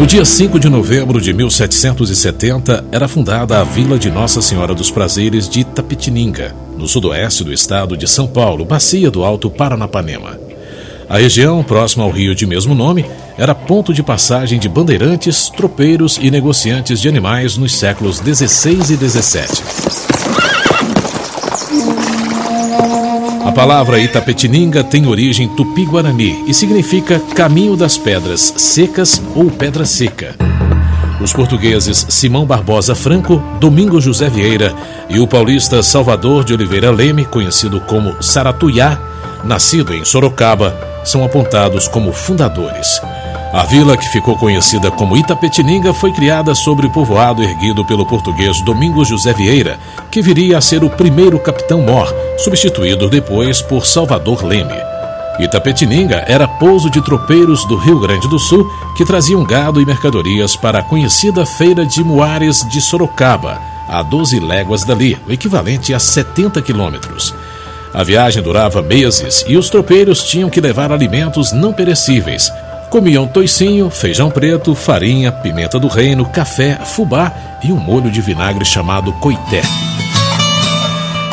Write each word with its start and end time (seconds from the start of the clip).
No 0.00 0.06
dia 0.06 0.24
5 0.24 0.58
de 0.58 0.70
novembro 0.70 1.20
de 1.20 1.30
1770, 1.30 2.86
era 2.90 3.06
fundada 3.06 3.60
a 3.60 3.64
Vila 3.64 3.98
de 3.98 4.10
Nossa 4.10 4.40
Senhora 4.40 4.74
dos 4.74 4.90
Prazeres 4.90 5.46
de 5.46 5.60
Itapetininga, 5.60 6.56
no 6.74 6.88
sudoeste 6.88 7.44
do 7.44 7.52
estado 7.52 7.98
de 7.98 8.08
São 8.08 8.26
Paulo, 8.26 8.64
bacia 8.64 9.10
do 9.10 9.22
Alto 9.22 9.50
Paranapanema. 9.50 10.40
A 11.06 11.18
região, 11.18 11.62
próxima 11.62 12.02
ao 12.02 12.10
rio 12.10 12.34
de 12.34 12.46
mesmo 12.46 12.74
nome, 12.74 13.04
era 13.36 13.54
ponto 13.54 13.92
de 13.92 14.02
passagem 14.02 14.58
de 14.58 14.70
bandeirantes, 14.70 15.50
tropeiros 15.50 16.18
e 16.18 16.30
negociantes 16.30 16.98
de 16.98 17.06
animais 17.06 17.58
nos 17.58 17.76
séculos 17.76 18.20
16 18.20 18.92
e 18.92 18.96
17. 18.96 20.09
A 23.50 23.52
palavra 23.52 23.98
Itapetininga 23.98 24.84
tem 24.84 25.08
origem 25.08 25.48
tupi-guarani 25.48 26.44
e 26.46 26.54
significa 26.54 27.18
caminho 27.34 27.76
das 27.76 27.98
pedras 27.98 28.54
secas 28.56 29.20
ou 29.34 29.50
pedra 29.50 29.84
seca. 29.84 30.36
Os 31.20 31.32
portugueses 31.32 32.06
Simão 32.10 32.46
Barbosa 32.46 32.94
Franco, 32.94 33.42
Domingos 33.58 34.04
José 34.04 34.30
Vieira 34.30 34.72
e 35.08 35.18
o 35.18 35.26
paulista 35.26 35.82
Salvador 35.82 36.44
de 36.44 36.54
Oliveira 36.54 36.92
Leme, 36.92 37.24
conhecido 37.24 37.80
como 37.80 38.22
Saratuyá, 38.22 38.96
nascido 39.42 39.92
em 39.92 40.04
Sorocaba, 40.04 40.72
são 41.04 41.24
apontados 41.24 41.88
como 41.88 42.12
fundadores. 42.12 43.00
A 43.52 43.64
vila, 43.64 43.96
que 43.96 44.08
ficou 44.08 44.36
conhecida 44.36 44.92
como 44.92 45.16
Itapetininga, 45.16 45.92
foi 45.92 46.12
criada 46.12 46.54
sobre 46.54 46.86
o 46.86 46.90
povoado 46.90 47.42
erguido 47.42 47.84
pelo 47.84 48.06
português 48.06 48.60
Domingos 48.62 49.08
José 49.08 49.32
Vieira, 49.32 49.76
que 50.08 50.22
viria 50.22 50.56
a 50.56 50.60
ser 50.60 50.84
o 50.84 50.90
primeiro 50.90 51.36
capitão-mor, 51.36 52.14
substituído 52.38 53.10
depois 53.10 53.60
por 53.60 53.84
Salvador 53.86 54.44
Leme. 54.44 54.76
Itapetininga 55.40 56.24
era 56.28 56.46
pouso 56.46 56.88
de 56.88 57.02
tropeiros 57.02 57.64
do 57.64 57.76
Rio 57.76 57.98
Grande 57.98 58.28
do 58.28 58.38
Sul 58.38 58.70
que 58.96 59.04
traziam 59.04 59.42
gado 59.42 59.80
e 59.80 59.86
mercadorias 59.86 60.54
para 60.54 60.78
a 60.78 60.82
conhecida 60.82 61.44
Feira 61.44 61.84
de 61.84 62.04
Muares 62.04 62.64
de 62.68 62.80
Sorocaba, 62.80 63.60
a 63.88 64.00
12 64.00 64.38
léguas 64.38 64.84
dali, 64.84 65.18
o 65.26 65.32
equivalente 65.32 65.92
a 65.92 65.98
70 65.98 66.62
quilômetros. 66.62 67.34
A 67.92 68.04
viagem 68.04 68.40
durava 68.44 68.80
meses 68.80 69.44
e 69.48 69.56
os 69.56 69.68
tropeiros 69.68 70.22
tinham 70.22 70.48
que 70.48 70.60
levar 70.60 70.92
alimentos 70.92 71.50
não 71.50 71.72
perecíveis, 71.72 72.52
Comiam 72.90 73.24
toicinho, 73.24 73.88
feijão 73.88 74.32
preto, 74.32 74.74
farinha, 74.74 75.30
pimenta 75.30 75.78
do 75.78 75.86
reino, 75.86 76.26
café, 76.26 76.74
fubá 76.84 77.32
e 77.62 77.70
um 77.70 77.76
molho 77.76 78.10
de 78.10 78.20
vinagre 78.20 78.64
chamado 78.64 79.12
coité. 79.12 79.62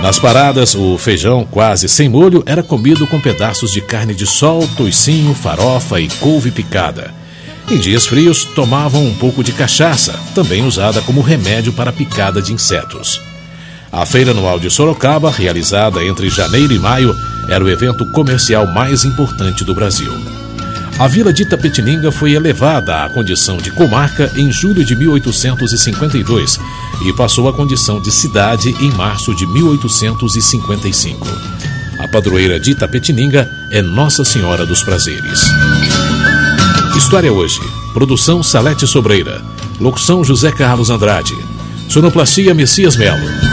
Nas 0.00 0.18
paradas, 0.18 0.74
o 0.74 0.96
feijão 0.96 1.46
quase 1.48 1.90
sem 1.90 2.08
molho 2.08 2.42
era 2.46 2.62
comido 2.62 3.06
com 3.06 3.20
pedaços 3.20 3.70
de 3.70 3.82
carne 3.82 4.14
de 4.14 4.26
sol, 4.26 4.66
toicinho, 4.78 5.34
farofa 5.34 6.00
e 6.00 6.08
couve 6.08 6.50
picada. 6.50 7.12
Em 7.70 7.78
dias 7.78 8.06
frios, 8.06 8.46
tomavam 8.46 9.04
um 9.04 9.14
pouco 9.14 9.44
de 9.44 9.52
cachaça, 9.52 10.18
também 10.34 10.64
usada 10.64 11.02
como 11.02 11.20
remédio 11.20 11.74
para 11.74 11.92
picada 11.92 12.40
de 12.40 12.54
insetos. 12.54 13.20
A 13.92 14.06
Feira 14.06 14.30
Anual 14.30 14.58
de 14.58 14.70
Sorocaba, 14.70 15.30
realizada 15.30 16.02
entre 16.02 16.30
janeiro 16.30 16.72
e 16.72 16.78
maio, 16.78 17.14
era 17.46 17.62
o 17.62 17.68
evento 17.68 18.10
comercial 18.10 18.66
mais 18.66 19.04
importante 19.04 19.64
do 19.64 19.74
Brasil. 19.74 20.41
A 21.02 21.08
vila 21.08 21.32
de 21.32 21.42
Itapetininga 21.42 22.12
foi 22.12 22.34
elevada 22.34 23.02
à 23.02 23.08
condição 23.08 23.56
de 23.56 23.72
comarca 23.72 24.30
em 24.36 24.52
julho 24.52 24.84
de 24.84 24.94
1852 24.94 26.60
e 27.04 27.12
passou 27.12 27.48
à 27.48 27.52
condição 27.52 28.00
de 28.00 28.12
cidade 28.12 28.68
em 28.80 28.88
março 28.92 29.34
de 29.34 29.44
1855. 29.44 31.26
A 31.98 32.06
padroeira 32.06 32.60
de 32.60 32.70
Itapetininga 32.70 33.50
é 33.68 33.82
Nossa 33.82 34.22
Senhora 34.22 34.64
dos 34.64 34.84
Prazeres. 34.84 35.40
História 36.96 37.32
hoje. 37.32 37.58
Produção 37.92 38.40
Salete 38.40 38.86
Sobreira. 38.86 39.42
Locução 39.80 40.22
José 40.22 40.52
Carlos 40.52 40.88
Andrade. 40.88 41.34
Sonoplastia 41.88 42.54
Messias 42.54 42.96
Melo. 42.96 43.51